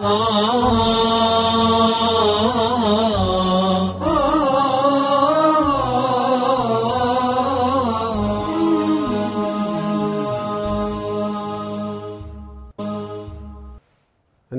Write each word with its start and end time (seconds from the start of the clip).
إن 0.00 0.06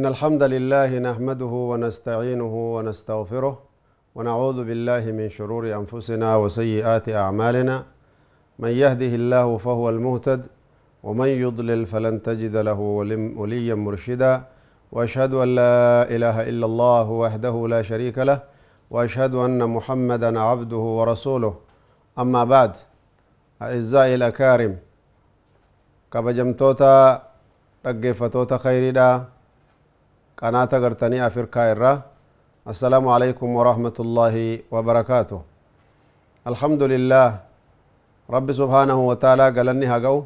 الحمد 0.06 0.44
لله 0.44 1.00
نحمده 1.00 1.46
ونستعينه 1.46 2.76
ونستغفره 2.76 3.60
ونعوذ 4.16 4.64
بالله 4.64 5.12
من 5.12 5.30
شرور 5.30 5.74
أنفسنا 5.74 6.36
وسيئات 6.36 7.10
أعمالنا. 7.10 7.84
من 8.60 8.70
يهده 8.70 9.16
الله 9.16 9.58
فهو 9.58 9.90
المهتد 9.90 10.48
ومن 11.04 11.28
يضلل 11.28 11.86
فلن 11.86 12.22
تجد 12.22 12.56
له 12.58 12.80
وليا 13.38 13.76
مرشدا. 13.76 14.51
وأشهد 14.92 15.34
أن 15.34 15.50
لا 15.56 16.04
إله 16.16 16.50
إلا 16.50 16.66
الله 16.66 17.06
وحده 17.10 17.56
لا 17.68 17.82
شريك 17.82 18.18
له 18.18 18.40
وأشهد 18.92 19.36
أن 19.36 19.70
محمدا 19.70 20.40
عبده 20.40 20.84
ورسوله. 21.00 21.54
أما 22.20 22.44
بعد 22.44 22.74
أعزائي 23.62 24.16
الأكارم 24.16 24.74
كبجم 26.12 26.54
توتا 26.54 27.22
توتا 28.34 28.58
خيردا 28.58 29.10
قناة 30.38 30.72
غرتني 30.74 31.28
افريكا 31.28 32.02
السلام 32.68 33.08
عليكم 33.08 33.48
ورحمة 33.56 33.98
الله 34.00 34.36
وبركاته. 34.72 35.42
الحمد 36.48 36.84
لله 36.84 37.40
رب 38.30 38.52
سبحانه 38.52 39.00
وتعالى 39.10 39.46
قال 39.56 39.70
اني 39.70 39.86
هاقو 39.86 40.24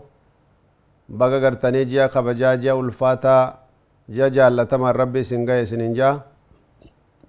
بقى 1.09 1.39
غرتني 1.39 1.85
جيا 1.85 2.07
كبجاجيا 2.07 2.73
والفاتا 2.73 3.64
rabbi 4.09 5.19
isin 5.19 5.45
gahe 5.45 5.61
isinin 5.63 5.95
jaa 5.95 6.21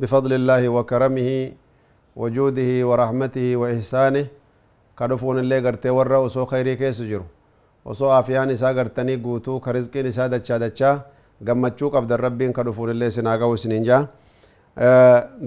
بفضل 0.00 0.32
الله 0.32 0.62
وكرمه 0.76 1.30
وجوده 2.20 2.70
ورحمته 2.88 3.46
وإحسانه 3.60 4.24
كدفون 4.98 5.36
اللي 5.38 5.58
قرتي 5.64 5.90
ورا 5.90 6.18
وسو 6.24 6.44
خيري 6.44 6.76
كيس 6.76 7.00
جرو 7.10 7.24
وسو 7.84 8.06
آفيان 8.20 8.50
إسا 8.52 8.76
قرتني 8.76 9.16
قوتو 9.24 9.60
كرزقين 9.64 10.06
إسا 10.12 10.26
دچا 10.32 10.56
دچا 10.64 10.90
qabdan 11.94 12.20
rabbiin 12.26 12.52
ka 12.56 12.64
dhufuun 12.64 12.90
illee 12.96 13.10
sinaa 13.12 13.36
ga'u 13.36 13.54
isiniin 13.54 13.84
jaa 13.84 14.08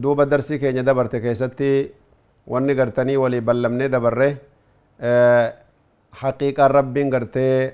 duuba 0.02 0.25
darsii 0.30 0.59
keenya 0.61 0.83
dabarte 0.85 1.17
keessatti 1.22 1.69
wanni 2.45 2.75
gartanii 2.77 3.17
walii 3.17 3.41
ballamnee 3.41 3.89
dabarre 3.89 4.30
haqiiqaan 6.22 6.72
rabbiin 6.77 7.09
gartee 7.09 7.73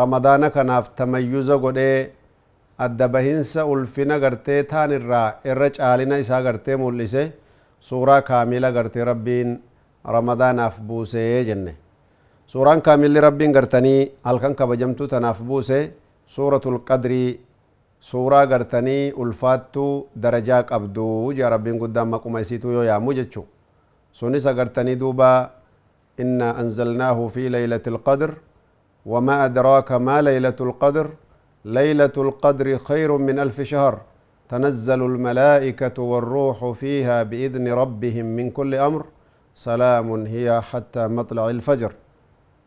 ramadaana 0.00 0.50
kanaaf 0.56 0.92
tamayyuza 0.96 1.56
godhee 1.56 2.12
adda 2.78 3.08
bahinsa 3.08 3.66
ulfina 3.66 4.18
gartee 4.18 4.62
taan 4.64 4.90
irraa 4.92 5.28
irra 5.44 5.70
caalina 5.70 6.18
isaa 6.18 6.42
gartee 6.42 6.76
mul'ise 6.76 7.32
suuraa 7.80 8.22
kaamila 8.22 8.72
gartee 8.72 9.04
rabbiin 9.04 9.60
ramadaanaaf 10.04 10.80
buusee 10.80 11.44
jenne 11.44 11.76
suuraan 12.46 12.82
kaamilli 12.82 13.20
rabbiin 13.20 13.52
gartanii 13.52 14.12
halkan 14.24 14.54
kabajamtuu 14.54 15.06
tanaaf 15.08 15.40
buuse 15.40 15.92
suuratul 16.26 16.78
qadrii 16.88 17.40
suuraa 18.00 18.46
gartanii 18.46 19.12
ulfaattuu 19.16 20.08
darajaa 20.22 20.62
qabdu 20.62 21.32
jaa 21.38 21.50
rabbiin 21.50 21.78
guddaan 21.78 22.08
maquma 22.08 22.40
isiituu 22.40 22.72
yoo 22.72 22.82
yaamu 22.84 23.12
jechu 23.14 23.46
sunis 24.12 24.46
agartanii 24.46 24.96
duuba 25.02 25.50
inna 26.18 26.54
anzalnaahu 26.62 27.28
fi 27.30 27.50
leylati 27.50 27.90
lqadr 27.90 28.32
وما 29.06 29.44
أدراك 29.44 29.92
ما 29.92 30.22
ليلة 30.22 30.54
القدر 30.60 31.06
ليلة 31.64 32.12
القدر 32.16 32.78
خير 32.78 33.16
من 33.16 33.38
ألف 33.38 33.60
شهر. 33.60 34.00
تنزل 34.48 35.02
الملائكة 35.02 36.02
والروح 36.02 36.70
فيها 36.70 37.22
بإذن 37.22 37.68
ربهم 37.68 38.24
من 38.24 38.50
كل 38.50 38.74
أمر. 38.74 39.06
سلام 39.54 40.26
هي 40.26 40.60
حتى 40.60 41.08
مطلع 41.08 41.50
الفجر. 41.50 41.92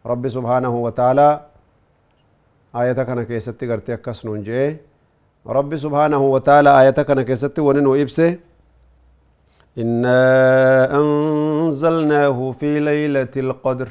رب 0.05 0.27
سبحانه 0.27 0.75
وتعالى 0.75 1.41
آية 2.75 2.93
كان 2.93 3.23
كيستي 3.23 3.71
قرتي 3.71 3.93
أكسنون 3.93 4.43
جي 4.43 4.77
رب 5.47 5.75
سبحانه 5.75 6.17
وتعالى 6.17 6.81
آية 6.81 6.89
كان 6.89 7.21
كيستي 7.21 7.61
وننو 7.61 7.95
إبسه 7.95 8.37
إنا 9.77 10.19
أنزلناه 10.99 12.51
في 12.51 12.79
ليلة 12.79 13.33
القدر. 13.37 13.89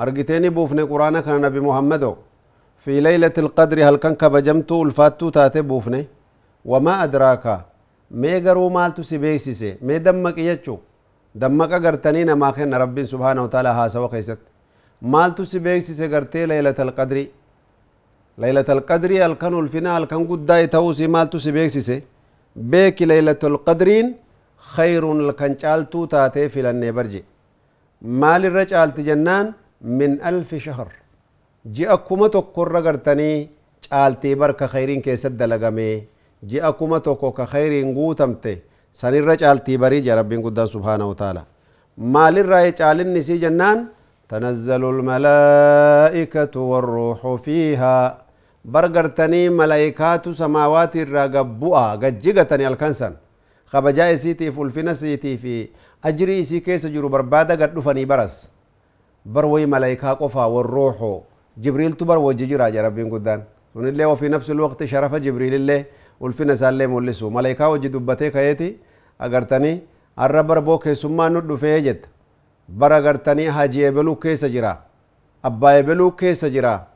أرجتني 0.00 0.48
بوفني 0.48 0.82
قرآن 0.82 1.20
كان 1.20 1.40
نبي 1.40 1.60
محمد 1.60 2.16
في 2.84 3.00
ليلة 3.00 3.36
القدر 3.44 3.78
هل 3.88 3.96
كان 3.96 4.14
كبجمتو 4.14 4.82
الفاتو 4.82 5.28
تاتي 5.36 5.60
بوفني؟ 5.62 6.06
وما 6.64 7.04
أدراك. 7.04 7.44
ميغرو 8.10 8.68
مالتو 8.76 9.02
سيبيسيسي؟ 9.02 9.70
مي 9.86 9.98
دمك 9.98 10.38
يجو 10.38 10.76
دمك 11.34 11.72
قرتني 11.84 12.24
نما 12.24 12.50
خن 12.56 12.74
ربي 12.82 13.04
سبحانه 13.12 13.42
وتعالى 13.44 13.68
ها 13.68 13.88
سوا 13.88 14.08
خيست 14.08 14.38
مالتو 15.02 15.44
سيبيسيسي 15.44 16.06
قرتي 16.14 16.46
ليلة 16.46 16.78
القدر. 16.78 17.26
ليلة 18.38 18.68
القدر 18.76 19.10
الكن 19.26 19.54
الفنا 19.62 19.98
الكن 19.98 20.22
قد 20.30 20.68
توسي 20.68 21.06
مالتو 21.06 21.38
سيبيسيسي؟ 21.38 22.02
بيك 22.56 23.02
ليلة 23.02 23.42
القدرين 23.50 24.06
خير 24.74 25.02
چالتو 25.62 26.04
تاتي 26.04 26.48
في 26.48 26.90
برجي. 26.96 27.24
مال 28.02 28.42
الرجال 28.46 28.88
جنان 29.08 29.52
من 29.80 30.10
ألف 30.30 30.54
شهر. 30.54 31.03
Ji'a 31.64 31.96
kuma 32.08 32.28
tokkorra 32.28 32.82
gartanii 32.82 33.48
caaltii 33.88 34.34
barka 34.36 34.68
khayriin 34.68 35.02
keessatti 35.02 35.36
dalagame 35.38 36.06
ji'a 36.50 36.72
kuma 36.78 37.00
tokko 37.00 37.32
ka 37.32 37.46
khayriin 37.46 37.94
guutamte 37.94 38.62
sanirra 38.92 39.36
caaltii 39.36 39.78
barii 39.78 40.02
jea 40.02 40.16
rabbiin 40.20 40.42
guddaan 40.42 40.68
subhaanahu 40.68 41.08
wataala 41.14 41.44
maalirraa 41.96 42.70
caalinni 42.72 43.18
isii 43.18 43.38
jennaan 43.46 43.88
تنزل 44.28 44.84
الملائكة 44.84 46.54
والروح 46.60 47.20
فيها 47.44 47.96
برغرتني 48.64 49.42
ملائكات 49.48 50.28
سماوات 50.28 50.96
الرقبوء 50.96 51.76
قجقتني 52.02 52.68
الكنسن 52.68 53.12
خبجاء 53.66 54.14
سيتي 54.14 54.52
فلفنا 54.52 54.92
سيتي 54.92 55.36
في 55.36 55.68
أجري 56.04 56.42
سي 56.42 56.60
كيس 56.60 56.86
جرو 56.86 57.08
بربادة 57.08 57.54
قد 57.60 57.74
دفني 57.74 58.04
برس 58.04 58.50
بروي 59.26 59.66
ملائكة 59.66 60.12
قفا 60.12 60.44
والروح 60.44 61.20
جبريل 61.62 61.92
تبر 62.00 62.18
وجه 62.18 62.44
جرا 62.50 62.66
ربين 62.86 63.10
قدان 63.14 63.40
ونلي 63.74 64.04
وفي 64.10 64.28
نفس 64.34 64.48
الوقت 64.50 64.80
شرف 64.92 65.12
جبريل 65.26 65.54
الله 65.60 65.80
والفنا 66.20 66.54
سالي 66.54 66.86
مولسو 66.86 67.30
ملائكة 67.36 67.64
وجه 67.72 67.88
دبته 67.94 68.28
كيتي 68.34 68.68
أغرتني 69.24 69.72
الرب 70.24 70.48
ربو 70.58 70.74
كيسما 70.84 71.28
ندو 71.28 71.56
فيجت 71.56 72.02
bara 72.68 73.00
gartanii 73.00 73.46
hajii 73.46 73.82
ebeluu 73.82 74.16
keessa 74.16 74.48
jira 74.48 74.76
abbaa 75.42 75.72
ebeluu 75.80 76.10
keessa 76.20 76.48
jira 76.50 76.86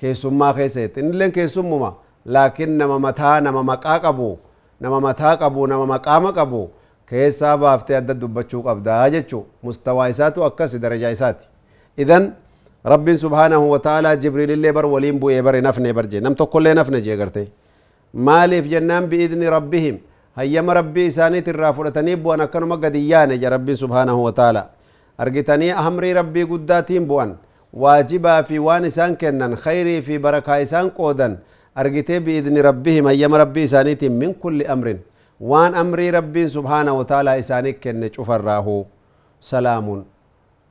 keessummaa 0.00 0.52
keessatti 0.54 1.00
innilleen 1.00 1.32
keessummuma 1.32 1.94
laakiin 2.24 2.76
nama 2.80 2.98
mataa 2.98 3.40
nama 3.40 3.62
maqaa 3.62 3.98
qabu 4.04 4.38
nama 4.80 5.00
mataa 5.00 5.36
qabu 5.36 5.66
nama 5.66 5.86
maqaama 5.86 6.32
qabu 6.38 6.60
keessaa 7.10 7.56
baaftee 7.56 7.96
adda 7.96 8.14
dubbachuu 8.14 8.62
qabdaa 8.68 9.08
jechuu 9.16 9.44
mustawaa 9.62 10.08
isaatu 10.14 10.44
akkas 10.48 10.76
darajaa 10.84 11.10
isaati 11.16 11.46
idan 11.96 12.32
rabbiin 12.84 13.18
subhaanahu 13.18 13.70
wataalaa 13.70 14.16
jibriilillee 14.16 14.72
bar 14.72 14.86
waliin 14.86 15.20
bu'ee 15.20 15.42
bare 15.42 15.60
nafne 15.60 15.92
barje 15.92 16.20
nam 16.20 16.34
tokkollee 16.34 16.74
nafne 16.74 17.00
jee 17.06 17.16
garte 17.16 17.48
maaliif 18.12 18.66
jennaan 18.72 19.06
biidni 19.12 19.50
rabbihim 19.56 19.96
hayyama 20.36 20.74
rabbii 20.74 21.06
isaaniit 21.12 21.48
irraa 21.48 21.72
fudhatanii 21.72 22.16
bu'an 22.16 22.40
akkanuma 22.46 22.76
gadi 22.76 23.08
yaane 23.10 23.36
ja 23.40 23.50
rabbiin 23.56 23.76
subhaanahu 23.84 24.24
wataalaa 24.24 24.66
argitanii 25.18 25.70
amrii 25.70 26.12
rabbii 26.20 26.44
guddaatiin 26.52 27.06
bu'an 27.08 27.34
waajibaa 27.72 28.42
fi 28.42 28.58
waan 28.58 28.84
isaan 28.84 29.16
kennan 29.16 29.56
khayrii 29.64 30.02
fi 30.02 30.18
barakaa 30.18 30.58
isaan 30.66 30.90
qoodan 30.90 31.36
argitee 31.74 32.20
biidni 32.20 32.62
rabbihim 32.62 33.04
hayyama 33.10 33.38
rabbii 33.38 33.62
isaaniitiin 33.70 34.12
min 34.12 34.34
kulli 34.34 34.66
amrin 34.66 34.98
waan 35.40 35.74
amrii 35.74 36.10
rabbiin 36.10 36.48
subhaana 36.50 36.94
wataalaa 36.94 37.34
isaanii 37.44 37.72
kenne 37.72 38.08
cufarraahu 38.16 38.86
salaamun 39.40 40.04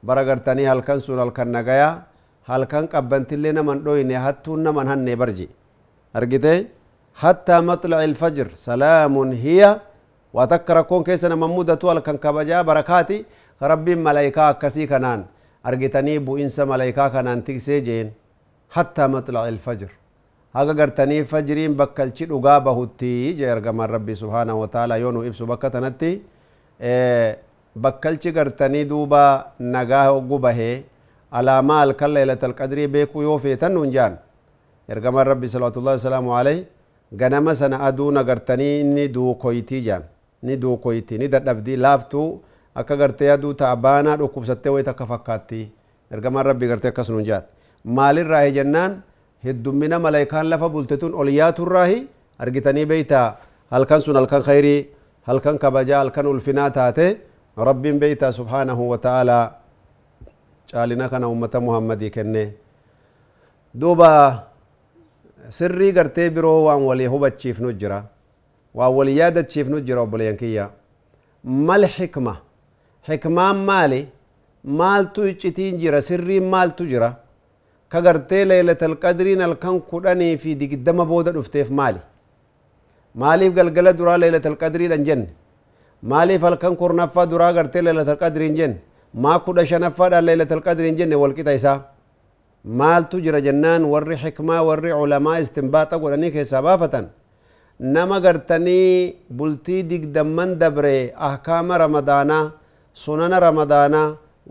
bara 0.03 0.23
gartanii 0.29 0.65
halkan 0.71 0.99
sun 1.05 1.19
halkan 1.23 1.47
nagayaa 1.57 1.93
halkan 2.49 2.87
qabbantillee 2.93 3.53
naman 3.59 3.83
dhoyne 3.85 4.15
hattuun 4.25 4.59
naman 4.67 4.87
hanne 4.91 5.13
barji 5.21 5.47
argite 6.19 6.53
hattaa 7.23 7.61
maxlaci 7.69 8.05
ilfajr 8.09 8.47
salaamun 8.65 9.31
hiya 9.43 9.69
waa 10.35 10.47
takka 10.53 10.73
rakkoon 10.79 11.03
keessa 11.07 11.29
naman 11.33 11.49
mudatu 11.57 11.87
halkan 11.91 12.17
kabajaa 12.25 12.63
barakaati 12.69 13.17
rabbiin 13.71 13.99
malaayikaa 14.07 14.47
akkasii 14.53 14.87
kanaan 14.93 15.25
argitanii 15.63 16.19
bu'insa 16.27 16.65
malaayikaa 16.71 17.09
kanaan 17.15 17.43
tiksee 17.47 17.81
jeen 17.87 18.07
hattaa 18.75 19.07
maxlaci 19.15 19.49
ilfajr 19.55 19.89
haga 20.57 20.73
gartanii 20.79 21.23
fajriin 21.31 21.73
bakkalchi 21.79 22.25
dhugaa 22.31 22.59
bahutti 22.67 23.11
jee 23.39 23.49
ergamaan 23.55 23.89
rabbii 23.95 24.15
subhaanahu 24.23 24.59
wataala 24.63 24.97
yoo 25.03 25.11
nu 25.15 25.23
ibsu 25.29 25.45
bakka 25.51 25.69
tanatti 25.75 26.11
bakkalchi 27.75 28.31
gartanii 28.31 28.85
duuba 28.85 29.51
nagaa 29.59 30.07
hoggu 30.09 30.39
bahee 30.39 30.83
alaamaa 31.31 31.79
halkan 31.83 32.11
leelatal 32.15 32.53
qadrii 32.59 32.87
beekuu 32.87 33.21
yoo 33.27 33.37
feetan 33.45 33.73
nuun 33.73 33.91
jaan 33.95 34.17
ergamaan 34.89 35.27
rabbii 35.27 35.47
salawaatullahi 35.53 35.97
wasalaamu 35.99 36.35
alayh 36.39 36.59
ganama 37.21 37.55
sana 37.55 37.79
aduun 37.87 38.17
agartanii 38.17 38.73
inni 38.81 39.07
duukoytii 39.15 39.81
jaan 39.87 40.03
ni 40.43 40.57
duukoyti 40.61 41.17
ni 41.17 41.27
dadhabdii 41.33 41.77
laaftuu 41.85 42.27
akka 42.81 42.95
gartee 43.01 43.31
aduu 43.31 43.53
ta'a 43.53 43.75
baanaa 43.85 44.17
dhukkubsattee 44.21 44.69
wayit 44.75 44.87
akka 44.93 45.05
fakkaatti 45.11 45.61
ergamaan 46.11 46.45
rabbii 46.45 46.67
gartee 46.71 46.89
akkas 46.93 47.09
nuun 47.09 47.25
jaan 47.25 47.43
maalirraa 47.97 48.45
jennaan 48.57 49.01
heddummina 49.45 49.99
malaayikaan 50.05 50.49
lafa 50.49 50.69
bulte 50.69 50.97
tun 50.97 51.13
ol 51.21 51.27
yaaturraahi 51.39 51.99
argitanii 52.39 52.85
beeytaa 52.91 53.27
halkan 53.71 54.01
sun 54.01 54.15
halkan 54.19 54.41
khayrii 54.47 54.79
halkan 55.27 55.57
kabajaa 55.63 55.99
halkan 56.03 56.27
ulfinaa 56.27 56.69
taate 56.69 57.07
rabbiin 57.57 57.99
beeytaa 57.99 58.31
subhaanahu 58.31 58.89
wa 58.89 58.97
ta'aalaa 58.97 59.51
caalina 60.71 61.09
kana 61.09 61.27
ummata 61.29 61.61
muhammadii 61.61 62.09
kenne 62.09 62.43
duuba 63.81 64.09
sirrii 65.49 65.91
gartee 65.97 66.29
biroo 66.29 66.63
waan 66.67 66.81
walii 66.89 67.05
hubachiifnu 67.15 67.71
jira 67.81 68.03
waan 68.79 68.93
walii 68.97 69.17
yaadachiifnu 69.17 69.79
jira 69.87 70.01
obboleeyyan 70.05 70.37
kiyya 70.37 70.69
mal 71.43 71.85
xikma 71.95 72.35
xikmaan 73.07 73.57
maali 73.69 74.01
maaltu 74.81 75.27
iccitiin 75.31 75.77
jira 75.83 76.01
sirriin 76.09 76.43
maaltu 76.55 76.85
jira 76.91 77.09
ka 77.89 78.01
gartee 78.01 78.43
leelatal 78.49 78.95
qadriin 79.03 79.41
halkan 79.45 79.79
kudhanii 79.91 80.37
fi 80.43 80.55
digdama 80.61 81.05
booda 81.05 81.31
dhufteef 81.37 81.69
maali 81.79 81.99
maaliif 83.21 83.53
galgala 83.53 83.93
duraa 83.99 84.17
leelatal 84.23 84.55
qadriidhan 84.63 85.03
jenne 85.07 85.27
maaliif 86.11 86.41
halkan 86.47 86.75
kurnaffaa 86.81 87.25
duraa 87.31 87.53
gartee 87.57 87.81
leelatal 87.87 88.17
qadriin 88.23 88.55
jenne 88.59 88.77
maa 89.23 89.39
kudha 89.45 89.65
shanaffaadhaan 89.71 90.25
leelatal 90.29 90.61
qadriin 90.67 90.95
jenne 90.99 91.15
walqixa 91.23 91.53
isaa 91.59 91.79
maaltu 92.79 93.21
jira 93.25 93.39
jennaan 93.47 93.83
warri 93.93 94.15
xikmaa 94.23 94.61
warri 94.69 94.91
culamaa 94.99 95.37
istinbaaxa 95.43 95.97
godhanii 96.03 96.31
keessaa 96.35 96.61
baafatan 96.67 97.05
nama 97.95 98.19
gartanii 98.25 99.15
bultii 99.37 99.81
digdamman 99.89 100.51
dabre 100.61 100.95
ahkaama 101.29 101.77
ramadaanaa 101.83 102.45
sunana 103.03 103.39
ramadaanaa 103.47 104.07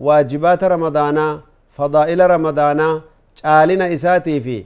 waajibaata 0.06 0.68
ramadaanaa 0.74 1.32
fadaa'ila 1.76 2.26
ramadaanaa 2.34 2.94
caalina 3.42 3.88
isaatii 3.96 4.40
fi 4.46 4.56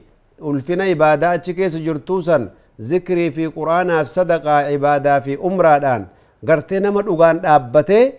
ulfina 0.49 0.87
ibaadaa 0.95 1.31
achi 1.37 1.53
keessa 1.57 1.79
jirtuu 1.87 2.21
san 2.27 2.49
zikrii 2.89 3.31
fi 3.35 3.49
quraanaaf 3.57 4.07
sadaqaa 4.17 4.61
ibaadaa 4.77 5.19
fi 5.25 5.35
umraadhaan 5.49 6.03
gartee 6.43 6.79
nama 6.79 7.01
dhugaan 7.01 7.39
dhaabbatee 7.41 8.13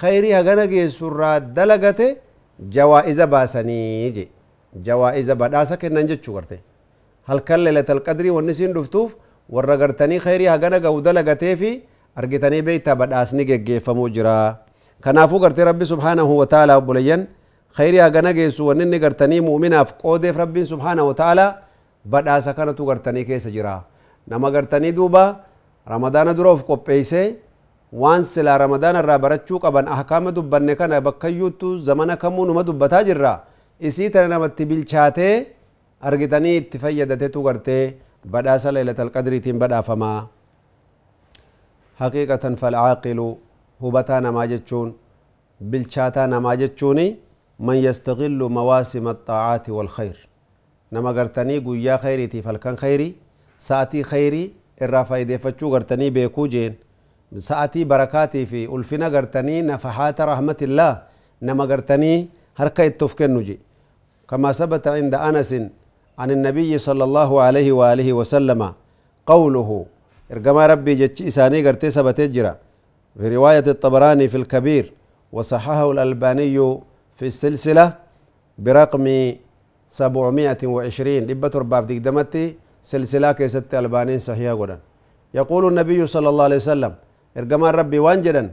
khayrii 0.00 0.32
hagana 0.38 0.66
geessurraa 0.66 1.40
dalagate 1.40 2.16
jawaa'iza 2.76 3.26
baasanii 3.26 4.10
je 4.16 4.24
jawaa'iza 4.88 5.34
badhaasa 5.34 5.76
kennan 5.82 6.06
jechuu 6.10 6.34
garte 6.34 6.60
halkan 7.28 7.60
leelatal 7.66 8.00
qadrii 8.08 8.30
wanni 8.38 8.54
siin 8.54 8.72
dhuftuuf 8.76 9.16
warra 9.50 9.76
gartanii 9.76 10.18
khayrii 10.26 10.46
hagana 10.54 10.78
ga'u 10.84 11.00
dalagatee 11.08 11.56
fi 11.56 11.70
argitanii 12.16 12.62
beeytaa 12.68 12.94
badhaasni 13.02 13.44
geggeeffamuu 13.50 14.08
jira 14.18 14.36
kanaafuu 15.00 15.38
gartee 15.44 15.64
rabbi 15.70 15.86
subhaanahu 15.92 16.38
wa 16.40 16.46
ta'ala 16.52 16.76
obboleeyyan 16.80 17.26
khayrii 17.76 17.98
hagana 18.06 18.32
geessu 18.38 18.66
wanni 18.68 18.84
inni 18.88 18.98
gartanii 18.98 19.40
muuminaaf 19.48 19.92
qoodeef 20.02 20.36
rabbiin 20.42 20.66
subhaanahu 20.72 21.08
wa 21.10 21.14
ta'ala 21.22 21.46
badhaasa 22.14 22.54
kanatu 22.54 22.86
gartanii 22.86 23.24
keessa 23.24 23.50
jira 23.50 23.74
nama 24.26 24.50
gartanii 24.50 24.92
duuba 24.92 25.24
ramadaana 25.86 26.34
dura 26.34 26.50
of 26.56 26.64
qopheeysee 26.70 27.26
waan 27.92 28.24
silaa 28.24 28.58
ramadaana 28.58 28.98
irraa 29.04 29.18
barachuu 29.24 29.58
qaban 29.64 29.88
ahkaama 29.96 30.32
dubbanne 30.32 30.74
kana 30.80 31.00
bakkayyuuttu 31.00 31.78
zamana 31.88 32.16
kamuu 32.16 32.46
numa 32.46 32.62
dubbataa 32.68 33.02
jirra 33.08 33.34
isii 33.80 34.10
tana 34.10 34.28
namatti 34.34 34.64
bilchaatee 34.70 35.34
argitanii 36.10 36.56
itti 36.60 36.78
fayyadatetu 36.84 37.42
gartee 37.46 37.94
badhaasa 38.32 38.72
leelatal 38.76 39.10
qadriitiin 39.16 39.58
badhaafamaa 39.62 40.20
haqiiqatan 42.00 42.56
falcaaqilu 42.62 43.28
hubataa 43.82 44.20
namaa 44.26 44.46
jechuun 44.52 44.94
bilchaataa 45.70 46.26
namaa 46.34 46.56
jechuuni 46.62 47.06
man 47.58 47.78
yastaqillu 47.86 48.48
mawaasima 48.56 49.10
axaacaati 49.10 49.70
walkhayr 49.78 50.16
nama 50.90 51.12
gartanii 51.18 51.60
guyyaa 51.68 51.98
khayriitiif 52.04 52.44
halkan 52.50 52.76
khayrii 52.82 53.12
sa'atii 53.68 54.02
khayrii 54.10 54.46
irraa 54.84 55.04
faayideeffachuu 55.10 55.70
gartanii 55.74 56.10
beekuu 56.18 56.46
jeen 56.54 56.74
sa'atii 57.34 58.46
fi 58.46 58.66
ulfina 58.66 59.10
gartanii 59.10 59.62
nafahaata 59.62 60.26
rahmatillah 60.26 61.02
nama 61.40 61.66
gartanii 61.66 62.28
harka 62.54 62.84
itti 62.84 63.04
of 63.04 63.14
kennu 63.14 63.42
je 63.42 63.56
كما 64.30 64.52
ثبت 64.52 64.88
عند 64.88 65.14
أنس 65.14 65.50
عن 66.18 66.28
النبي 66.30 66.78
صلى 66.78 67.04
الله 67.04 67.30
عليه 67.46 67.68
وآله 67.72 68.08
وسلم 68.12 68.60
قوله 69.26 69.68
إرقما 70.32 70.66
ربي 70.66 70.92
جتش 71.00 71.22
إساني 71.30 71.58
قرتي 71.66 71.90
ثبت 71.90 72.20
جرا 72.34 72.52
في 73.18 73.26
رواية 73.36 73.66
الطبراني 73.74 74.28
في 74.28 74.36
الكبير 74.42 74.84
وصححه 75.32 75.90
الألباني 75.92 76.56
في 77.18 77.26
السلسلة 77.32 77.86
برقم 78.58 79.06
720 79.88 81.08
لبة 81.30 81.52
رباب 81.54 81.86
دمتي 81.86 82.44
سلسلة 82.82 83.32
كيست 83.38 83.74
ألبانين 83.74 84.18
صحيحة 84.18 84.54
قدن 84.60 84.78
يقول 85.34 85.62
النبي 85.70 86.00
صلى 86.06 86.28
الله 86.28 86.44
عليه 86.44 86.56
وسلم 86.56 86.92
إرقما 87.38 87.70
ربي 87.70 87.98
وانجدا 87.98 88.44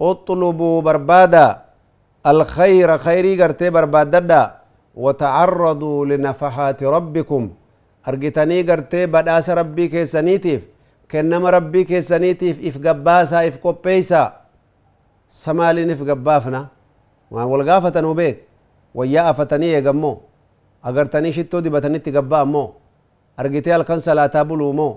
اطلبوا 0.00 0.76
بربادا 0.86 1.46
الخير 2.26 2.88
خيري 2.98 3.32
قرتي 3.42 3.70
بربادا 3.70 4.42
وتعرضوا 5.02 6.06
لنفحات 6.10 6.80
ربكم 6.96 7.42
أرجتني 8.08 8.58
قرتي 8.68 9.06
بداس 9.06 9.46
ربي 9.50 9.84
كيسانيتيف 9.88 10.62
كنما 11.10 11.50
ربي 11.50 11.84
كيسانيتيف 11.84 12.54
إف 12.68 12.74
قباسا 12.86 13.38
إف 13.48 13.56
قبيسا 13.64 14.22
سمالين 15.28 15.90
إف 15.90 16.00
قبافنا 16.10 16.60
ما 17.30 17.42
والقافة 17.50 18.00
نوبيك 18.00 18.36
ويا 18.94 19.30
أفتني 19.30 19.66
يقمو 19.76 20.12
أقرتني 20.84 21.32
شتو 21.36 21.58
دي 21.64 21.70
بتني 21.74 21.98
تقبا 21.98 22.44
مو 22.44 22.64
أرجتي 23.40 23.76
الكن 23.76 23.98
صلاة 23.98 24.34
بلو 24.48 24.72
مو 24.78 24.88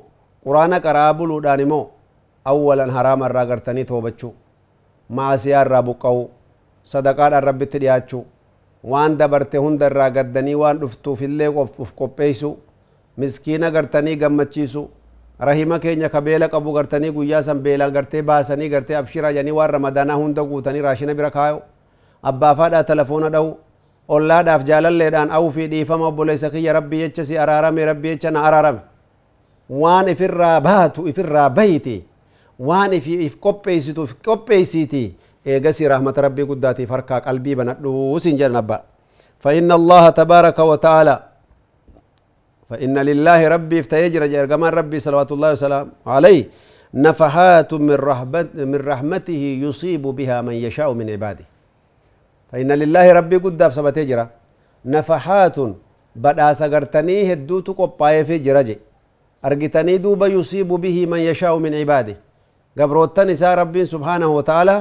قرآن 0.45 0.73
قرآ 0.85 1.11
بلو 1.11 1.39
داني 1.45 1.65
مو 1.71 1.81
أولا 2.47 2.85
حرام 2.95 3.23
الرا 3.23 3.43
قرتني 3.49 3.83
توبچو 3.83 4.29
معصية 5.09 5.61
الرا 5.61 5.79
بقو 5.87 6.27
صدقات 6.85 7.33
الرب 7.33 7.63
تدياتشو 7.63 8.21
hunda 8.83 9.85
irraa 9.87 10.09
gaddanii 10.09 10.55
waan 10.55 10.79
dhuftuuf 10.79 11.21
illee 11.21 11.47
uf 11.47 11.91
qopheeysu 11.95 12.57
miskiina 13.17 13.71
gartanii 13.71 14.15
gammachiisu 14.15 14.89
rahima 15.39 15.79
keenya 15.79 16.09
ka 16.09 16.21
beela 16.21 16.47
qabu 16.47 16.73
gartanii 16.73 17.11
guyyaa 17.11 17.41
san 17.43 17.59
beelaan 17.59 17.91
gartee 17.93 18.21
baasanii 18.21 18.69
gartee 18.69 18.95
abshira 18.95 19.31
jedhanii 19.33 19.51
waan 19.51 19.69
ramadaanaa 19.71 20.15
hunda 20.15 20.43
guutanii 20.43 20.81
raashina 20.81 21.13
bira 21.13 21.31
kaayo 21.31 21.61
abbaafaadhaa 22.23 22.83
telefoona 22.83 23.29
dhawu 23.29 23.57
ollaadhaaf 24.07 24.63
jaalalleedhaan 24.69 25.31
awuu 25.31 25.51
fi 25.51 25.67
dhiifama 25.67 26.07
obboleessa 26.07 26.49
kiyya 26.49 26.73
rabbii 26.73 26.99
jecha 26.99 27.25
si 27.25 27.37
araarame 27.37 27.85
rabbii 27.85 28.09
jecha 28.15 28.31
na 28.31 28.43
araarame 28.43 28.79
waan 29.69 30.07
ifirraa 30.07 30.61
baatu 30.61 31.07
ifirraa 31.07 31.49
bayiti 31.49 32.05
waan 32.59 32.93
if 32.93 33.35
qopheeysitu 33.39 34.03
if 34.03 34.13
qopheeysiti 34.27 35.15
eegasi 35.45 35.87
rahmata 35.87 36.21
rabbii 36.21 36.45
guddaatiif 36.51 36.89
harkaa 36.89 37.21
qalbii 37.21 37.55
banadhuu 37.55 38.19
sin 38.19 38.37
jedhan 38.37 38.55
abba. 38.55 38.79
فإن 39.39 39.71
الله 39.71 40.09
تبارك 40.09 40.59
وتعالى 40.59 41.15
فإن 42.69 42.95
لله 43.09 43.39
ربي 43.55 43.79
افتيجر 43.79 44.25
جرجمان 44.25 44.71
ربي 44.79 44.99
صلوات 44.99 45.31
الله 45.31 45.51
وسلام 45.55 45.87
عليه 46.13 46.43
نفحات 46.93 47.71
من 47.73 47.95
رحمت 48.09 48.47
من 48.71 48.79
رحمته 48.91 49.43
يصيب 49.65 50.01
بها 50.01 50.37
من 50.43 50.53
يشاء 50.53 50.89
من 50.93 51.07
عباده 51.09 51.45
فإن 52.51 52.69
لله 52.71 53.05
ربي 53.19 53.37
قد 53.43 53.61
سبت 53.77 53.97
جرا 54.09 54.25
نفحات 54.85 55.57
بدا 56.23 56.47
سغرتني 56.59 57.33
هدوت 57.33 57.67
قباي 57.79 58.25
في 58.27 58.37
جرج 58.43 58.69
أرجتني 59.45 59.97
دوب 60.03 60.21
يصيب 60.37 60.67
به 60.67 60.97
من 61.11 61.19
يشاء 61.29 61.53
من 61.63 61.71
عباده 61.81 62.15
قبروتني 62.79 63.35
سا 63.35 63.55
ربي 63.61 63.85
سبحانه 63.85 64.27
وتعالى 64.37 64.75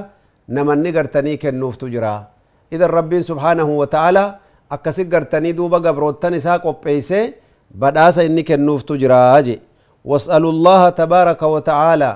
namanni 0.49 0.93
gartanii 0.93 1.37
kennuuftu 1.39 1.89
jira 1.93 2.27
idan 2.73 2.91
rabbiin 2.91 3.23
subhaanahu 3.23 3.79
wa 3.79 3.87
ta'ala 3.87 4.41
akkasi 4.71 5.05
gartanii 5.05 5.53
duuba 5.53 5.81
gabroottan 5.81 6.35
isaa 6.35 6.59
qopheeyse 6.59 7.35
badhaasa 7.83 8.25
inni 8.25 8.43
kennuuftu 8.51 8.97
jira 9.03 9.43
je 9.47 9.61
was'alu 10.05 10.53
llaha 10.65 10.93
tabaaraka 11.01 11.47
wa 11.55 11.61
ta'aalaa 11.61 12.15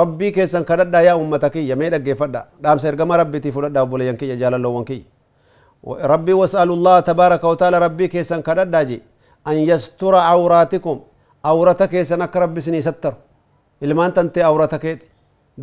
rabbii 0.00 0.32
keessan 0.36 0.64
kadhadhaa 0.70 1.02
yaa 1.08 1.16
ummata 1.16 1.50
kiyya 1.50 1.76
mee 1.76 1.90
dhaggeeffadha 1.94 2.40
dhaamsa 2.62 2.88
ergama 2.88 3.16
rabbitii 3.22 3.52
fudhadhaa 3.56 3.82
obboleeyyan 3.86 4.16
kiyya 4.16 4.36
jaalalloowwan 4.42 4.84
kiyya 4.84 5.06
rabbii 6.12 6.36
was'alu 6.42 6.76
llaha 6.86 7.02
tabaaraka 7.10 7.46
wa 7.48 7.56
ta'aalaa 7.62 7.78
rabbii 7.86 8.08
keessan 8.14 8.42
kadhadhaa 8.42 8.84
je 8.90 8.98
an 9.44 9.56
yastura 9.70 10.20
awraatikum 10.34 10.98
awrata 11.52 11.86
keessan 11.94 12.22
akka 12.26 12.40
rabbi 12.46 12.58
isinii 12.58 12.82
sattaru 12.82 13.16
ilmaan 13.80 14.12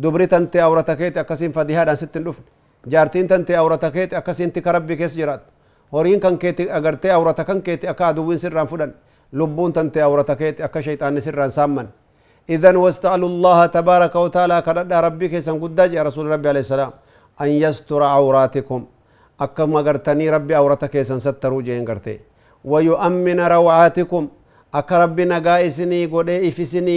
دبري 0.02 0.26
تنتي 0.32 0.62
أورتكيت 0.62 1.18
أكسين 1.18 1.50
فديها 1.56 1.84
دان 1.88 1.94
ستن 1.94 2.22
لفن 2.24 2.44
جارتين 2.92 3.26
تنتي 3.30 3.58
أورتكيت 3.58 4.14
أكسين 4.14 4.52
تكربي 4.52 4.96
كيس 4.96 5.16
جرات 5.16 5.42
هورين 5.94 6.20
كان 6.20 6.36
كيت 6.42 6.60
أغرتي 6.78 7.14
أورتكن 7.14 7.60
كيت 7.66 7.84
أكا 7.84 8.10
دوين 8.16 8.38
سران 8.42 8.66
فدن 8.66 8.90
لبون 9.38 9.72
تنتي 9.72 10.02
أورتكيت 10.04 10.60
أكا 10.60 10.80
شيطان 10.80 11.20
سران 11.20 11.50
سامن 11.50 11.86
إذن 12.54 12.76
واستعلوا 12.76 13.28
الله 13.32 13.58
تبارك 13.66 14.14
وتعالى 14.24 14.56
كرد 14.66 14.92
ربي 15.06 15.26
كيسان 15.32 15.56
قداج 15.62 15.90
يا 15.98 16.02
رسول 16.08 16.24
ربي 16.34 16.48
عليه 16.48 16.60
السلام 16.66 16.92
أن 17.42 17.48
يستر 17.64 18.02
عوراتكم 18.02 18.80
أكا 19.40 19.64
ما 19.64 19.80
غرتني 19.86 20.26
ربي 20.36 20.56
أورتكيسان 20.56 21.18
ستروا 21.26 21.62
جين 21.66 21.84
غرتي 21.88 22.16
ويؤمن 22.70 23.40
روعاتكم 23.54 24.22
أكا 24.78 24.96
ربي 25.04 25.24
نقائسني 25.24 26.00
قدئي 26.06 26.50
في 26.56 26.64
سني 26.64 26.96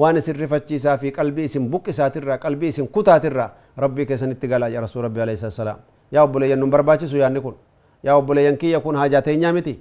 وأنا 0.00 0.20
سر 0.26 0.40
فتشي 0.52 0.76
سافي 0.84 1.08
قلبي 1.18 1.42
اسم 1.48 1.64
بوك 1.72 1.86
ساترا 1.98 2.34
قلبي 2.44 2.66
اسم 2.72 2.86
كتا 2.94 3.16
ترا 3.24 3.46
ربي 3.82 4.02
كسن 4.08 4.30
اتقال 4.34 4.62
يا 4.74 4.80
رسول 4.84 5.00
ربي 5.08 5.20
عليه 5.24 5.34
السلام 5.34 5.78
يا 6.14 6.20
ابو 6.26 6.36
لي 6.40 6.46
ينبر 6.52 6.80
باچي 6.88 7.06
سو 7.12 7.16
يانكون 7.22 7.54
يا 8.06 8.12
ابو 8.20 8.32
لي 8.36 8.42
ينكي 8.48 8.68
يكون 8.76 8.94
حاجاتي 9.00 9.36
نيامتي 9.40 9.74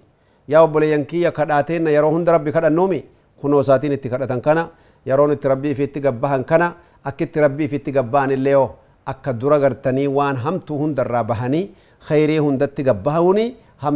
يا 0.53 0.59
ابو 0.63 0.77
لي 0.81 0.87
ينكي 0.93 1.17
يكداتين 1.27 1.87
يرو 1.97 2.09
هند 2.15 2.27
ربي 2.35 2.49
كد 2.55 2.65
نومي 2.79 2.99
كنو 3.41 3.61
ساتين 3.67 3.91
اتكدتن 3.97 4.39
كنا 4.45 4.63
يرون 5.09 5.31
تربي 5.43 5.71
في 5.77 5.83
اتغبهن 5.89 6.41
كنا 6.49 6.67
أكيد 7.09 7.37
ربي 7.45 7.65
في 7.71 7.75
اتغبان 7.81 8.29
ليو 8.45 8.63
اك 9.11 9.25
درغرتني 9.41 10.05
وان 10.17 10.35
هم 10.43 10.57
تو 10.67 10.73
هند 10.81 10.99
ربهني 11.15 11.61
خيري 12.07 12.37
هند 12.45 12.61
اتغبهوني 12.67 13.45
هم 13.83 13.95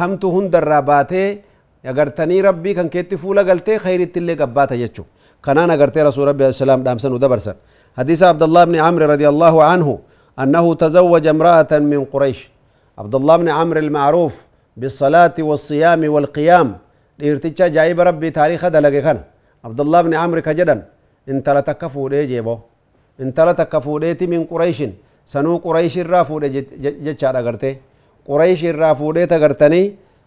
هم 0.00 0.12
تو 0.22 0.28
هند 0.36 0.54
رباته 0.72 1.51
agartanii 1.84 2.42
rabbii 2.42 2.74
kan 2.74 2.88
keetti 2.88 3.16
fuula 3.16 3.44
galtee 3.44 3.78
khayritti 3.78 4.18
illee 4.20 4.36
gabbaata 4.36 4.76
jechuu 4.76 5.06
kanaan 5.40 5.70
agartee 5.70 6.02
rasuul 6.08 6.26
rabbi 6.30 6.44
alaihi 6.44 6.58
salaam 6.58 6.82
dhaamsanuu 6.84 7.18
dabarsan 7.18 7.56
حديث 7.92 8.22
عبد 8.22 8.42
الله 8.42 8.64
بن 8.64 8.76
عمرو 8.76 9.04
رضي 9.04 9.28
الله 9.28 9.54
عنه 9.64 9.88
أنه 10.42 10.64
تزوج 10.74 11.26
امرأة 11.26 11.72
من 11.92 12.04
قريش 12.08 12.50
عبد 12.98 13.14
الله 13.14 13.36
بن 13.36 13.48
عمرو 13.48 13.80
المعروف 13.84 14.34
بالصلاة 14.80 15.36
dhiirticha 17.22 17.64
ajaa'iba 17.70 18.04
rabbii 18.04 18.32
taariika 18.38 18.70
dalage 18.70 19.00
kana 19.02 19.22
abdullah 19.62 20.00
bni 20.04 20.16
amri 20.24 20.42
ka 20.42 20.54
jedhan 20.58 20.80
intala 21.32 21.62
takka 21.62 21.88
fuudhee 21.94 22.26
jeebo 22.26 22.54
intala 23.24 23.54
takka 23.54 23.80
fuudheeti 23.80 24.26
min 24.32 24.46
qureyshin 24.52 24.92
sanuu 25.24 25.56
qureysh 25.66 25.96
irraa 26.02 26.24
fuudhe 26.30 26.48
jechaadha 27.06 27.42
gartee 27.46 27.74
qureysh 28.28 28.62
irraa 28.70 28.94
fuudhee 29.00 29.26
tagartanii 29.34 29.86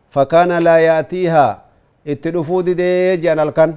فكان 0.10 0.52
لا 0.52 0.78
يأتيها. 0.78 1.62
اتدفود 2.08 2.70
دي 2.70 3.18
جان 3.18 3.50
كان 3.50 3.76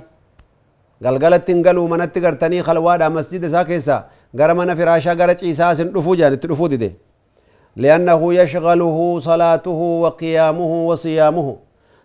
غلغلة 1.04 1.36
تنغلو 1.36 1.86
من 1.86 2.00
اتقر 2.00 2.32
تني 2.32 2.62
خلوادا 2.62 3.08
مسجد 3.08 3.46
ساكيسا. 3.46 4.04
غرمنا 4.38 4.74
فراشا 4.74 5.12
غرج 5.12 5.44
إساس 5.44 5.80
اتدفو 5.80 6.14
جان. 6.14 6.32
اتدفود 6.32 6.74
دي 6.74 6.90
لأنه 7.76 8.34
يشغله 8.34 9.18
صلاته 9.18 9.80
وقيامه 10.04 10.72
وصيامه. 10.88 11.56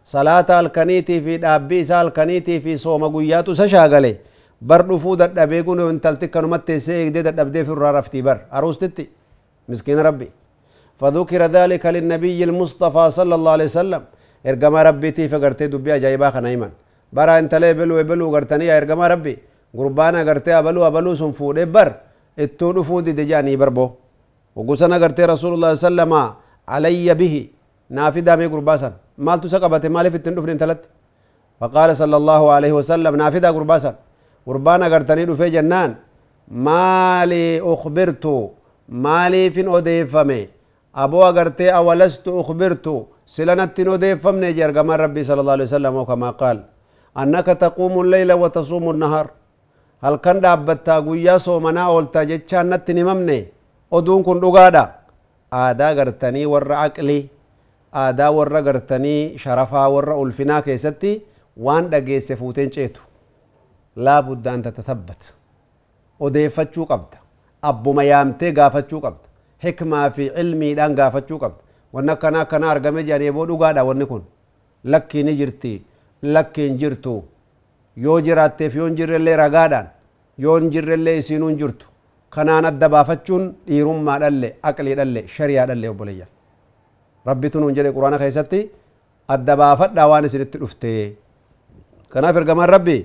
صلاة 0.04 0.50
الكنيتي 0.60 1.22
في 1.22 1.38
دابيسا 1.38 2.02
الكنيتي 2.02 2.60
في 2.60 2.78
صوم 2.78 3.04
قياتو 3.16 3.54
سشاغلي. 3.54 4.18
بر 4.62 4.82
نفود 4.88 5.22
الدبيقون 5.22 5.80
وانتلتك 5.80 6.38
نمتسي 6.38 7.10
دي 7.10 7.22
دابدي 7.22 7.66
في 7.66 7.72
الرارفتي 7.72 8.22
بر. 8.22 8.38
أروس 8.54 8.78
تتي 8.78 9.10
مسكين 9.70 10.00
ربي. 10.00 10.30
فذكر 11.00 11.42
ذلك 11.58 11.84
للنبي 11.96 12.40
المصطفى 12.50 13.06
صلى 13.18 13.34
الله 13.38 13.52
عليه 13.56 13.70
وسلم. 13.72 14.02
ارجما 14.50 14.80
ربي 14.88 15.10
تي 15.16 15.24
فقرتي 15.32 15.68
دبي 15.74 15.90
أجايبا 15.96 16.28
خنايما 16.36 16.70
برا 17.16 17.34
انت 17.40 17.54
لي 17.62 17.74
بلو 17.80 17.96
بلو 18.10 18.26
غرتني 18.36 18.68
ارجما 18.78 19.06
ربي. 19.14 19.36
قربانا 19.78 20.20
غرتي 20.28 20.52
أبلو 20.60 20.82
أبلو 20.88 21.12
سن 21.22 21.32
فودي 21.38 21.66
بر. 21.76 21.90
إتو 22.44 22.68
دفودي 22.78 23.12
دجاني 23.20 23.56
بربو. 23.62 23.86
وقسنا 24.56 24.98
غرتي 25.04 25.24
رسول 25.34 25.52
الله 25.56 25.70
صلى 25.74 25.88
الله 25.90 26.04
عليه 26.04 26.14
وسلم 26.14 26.14
علي 26.74 27.08
به. 27.22 27.36
نافدا 27.98 28.34
مي 28.40 28.46
قرباسا 28.54 28.90
مال 29.26 29.38
تسقبت 29.42 29.86
مالي 29.96 30.10
في 30.14 30.18
التندف 30.18 30.44
انتلت 30.50 30.82
فقال 31.60 31.90
صلى 32.02 32.16
الله 32.22 32.42
عليه 32.56 32.74
وسلم 32.80 33.14
نافدا 33.22 33.50
قرباسا 33.56 33.92
قربانا 34.48 34.86
غرتني 34.94 35.26
دفي 35.30 35.50
جنان. 35.56 35.92
مالي 36.68 37.46
أخبرتو. 37.74 38.38
مالي 39.06 39.44
فين 39.54 39.68
اوديفمي 39.68 40.42
أبو 40.96 41.24
أغرتي 41.30 41.70
أولست 41.70 42.28
أخبرت 42.28 42.86
سلنت 43.26 43.78
نديفم 43.82 44.36
نجر 44.44 44.72
كما 44.72 44.96
ربي 44.96 45.24
صلى 45.24 45.42
الله 45.42 45.52
عليه 45.52 45.64
وسلم 45.64 45.96
وكما 45.96 46.30
قال. 46.42 46.58
أنك 47.18 47.46
تقوم 47.46 47.94
الليل 48.02 48.34
وتصوم 48.34 48.86
النهار. 48.90 49.28
هل 50.04 50.16
كان 50.16 50.42
دابتا 50.42 50.96
قويا 51.06 51.38
صومنا 51.38 51.82
أولتا 51.86 52.24
جتشان 52.24 52.70
نت 52.70 52.92
نممني؟ 52.92 53.40
أدون 53.94 54.24
كن 54.24 54.40
دقادا 54.40 54.84
آدا 55.54 55.90
غرتني 55.98 56.46
ور 56.46 56.74
عقلي 56.74 57.20
آدا 57.94 58.28
ور 58.28 58.54
غرتني 58.66 59.38
شرفا 59.38 59.86
ور 59.86 60.24
ألفنا 60.24 60.60
كيستي. 60.60 61.22
وان 61.58 61.90
دقيس 61.90 62.34
فوتين 62.34 62.70
چيتو 62.70 63.02
لا 63.96 64.20
بد 64.20 64.48
أن 64.48 64.62
تتثبت. 64.62 65.24
odeeffachuu 66.26 66.86
qabda 66.92 67.18
abbuma 67.70 68.04
yaamtee 68.04 68.52
gaafachuu 68.58 69.02
qabda 69.06 69.28
hikmaa 69.64 70.10
fi 70.16 70.26
ilmiidhaan 70.42 70.96
gaafachuu 71.00 71.40
qabda 71.44 71.62
wanni 71.94 72.12
akkana 72.16 72.40
akkana 72.46 72.70
argame 72.74 73.04
jedhanii 73.08 73.32
boo 73.38 73.46
dhugaadha 73.50 73.84
wanni 73.90 74.06
kun. 74.12 74.24
Lakkii 74.92 75.24
ni 75.24 75.36
jirti. 75.40 75.74
Lakkii 76.36 76.68
hin 76.68 76.78
jirtu. 76.82 77.16
Yoo 78.06 78.20
jiraatteef 78.28 78.76
yoo 78.76 78.86
hin 78.88 78.96
jirrellee 79.00 79.36
ragaadhaan. 79.44 79.88
Yoo 80.38 80.58
hin 80.60 80.70
jirrellee 80.74 81.18
isiinuu 81.18 81.48
hin 81.52 81.58
jirtu. 81.62 81.88
Kanaan 82.30 82.66
adda 82.66 82.90
baafachuun 82.90 83.44
dhiirummaa 83.68 84.20
dhalle 84.24 84.56
aqlii 84.70 84.96
dhalle 85.00 85.22
shariyaa 85.36 85.66
dhalle 85.72 85.90
obboleeyyan 85.90 86.28
rabbitu 87.30 87.60
nuun 87.62 87.76
jedhe 87.78 87.92
quraana 87.98 88.18
keessatti 88.22 88.62
adda 89.36 89.56
baafadhaa 89.62 90.08
waan 90.12 90.26
isinitti 90.30 90.58
dhufte 90.62 90.90
kanaaf 92.14 92.36
ergamaan 92.42 92.70
rabbi 92.76 92.96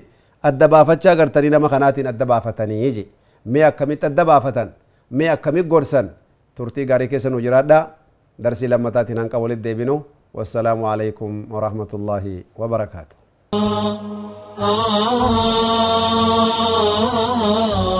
adda 0.50 0.68
baafachaa 0.74 1.14
gartanii 1.20 1.50
nama 1.54 1.68
kanaatiin 1.74 2.06
adda 2.12 2.26
baafatanii 2.32 2.90
je. 2.96 3.04
Mee 3.44 3.64
akkamitti 3.70 4.06
adda 4.10 4.24
baafatan? 4.30 4.68
Mee 5.10 5.28
akkamitti 5.34 5.68
gorsan 5.74 6.08
turtii 6.58 6.86
gaarii 6.90 7.08
keessa 7.12 7.30
nu 7.30 7.40
jiraadha 7.46 7.78
darsii 8.44 8.68
lammataatiin 8.72 9.18
hanqa 9.22 9.38
walitti 9.44 9.64
deebinu 9.68 9.96
wassalaamu 10.38 10.88
alaikum 10.92 11.32
warahmatullaahi 11.54 12.34
wabarakaatu 12.62 13.16
ah, 13.52 13.58
ah, 14.58 14.78
ah, 16.64 17.97